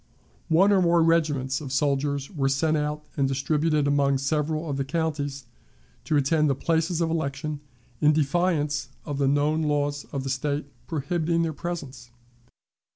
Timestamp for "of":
1.61-1.71, 4.67-4.77, 7.01-7.11, 9.05-9.19, 10.05-10.23